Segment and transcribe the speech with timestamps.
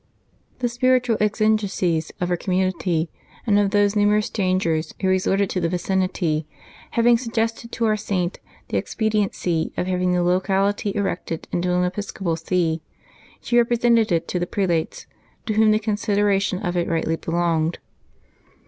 [0.57, 3.11] The spiritual exigencies of her community,
[3.45, 6.47] and of those numerous strangers who resorted to the vicinity,
[6.97, 11.83] having suggested to our Saint the expediency of having the local ity erected into an
[11.83, 12.81] episcopal see,
[13.41, 15.05] she represented it to the prelates,
[15.45, 17.77] to whom the consideration of it rightly belonged.